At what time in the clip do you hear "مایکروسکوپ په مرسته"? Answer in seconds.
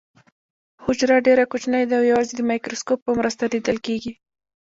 2.49-3.43